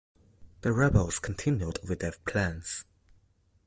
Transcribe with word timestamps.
The 0.61 0.73
rebels 0.73 1.19
continued 1.19 1.77
with 1.87 1.99
their 1.99 2.15
plans. 2.25 2.85